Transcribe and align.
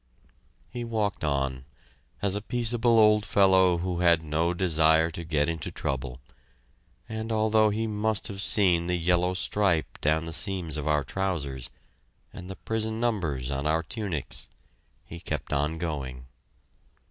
He 0.71 0.83
walked 0.83 1.23
on, 1.23 1.63
as 2.23 2.33
a 2.33 2.41
peaceable 2.41 2.97
old 2.97 3.23
fellow 3.23 3.77
who 3.77 3.99
had 3.99 4.23
no 4.23 4.51
desire 4.51 5.11
to 5.11 5.23
get 5.23 5.47
into 5.47 5.69
trouble, 5.69 6.19
and 7.07 7.31
although 7.31 7.69
he 7.69 7.85
must 7.85 8.25
have 8.27 8.41
seen 8.41 8.87
the 8.87 8.97
yellow 8.97 9.35
stripe 9.35 10.01
down 10.01 10.25
the 10.25 10.33
seams 10.33 10.75
of 10.75 10.87
our 10.87 11.03
trousers, 11.03 11.69
and 12.33 12.49
the 12.49 12.55
prison 12.55 12.99
numbers 12.99 13.51
on 13.51 13.67
our 13.67 13.83
tunics, 13.83 14.49
he 15.05 15.19
kept 15.19 15.53
on 15.53 15.77
going. 15.77 16.25